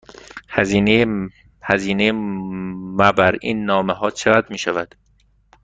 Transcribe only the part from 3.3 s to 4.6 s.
این نامه ها چقدر می